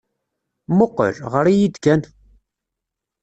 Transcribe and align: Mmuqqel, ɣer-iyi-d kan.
Mmuqqel, 0.69 1.15
ɣer-iyi-d 1.31 1.75
kan. 1.83 2.01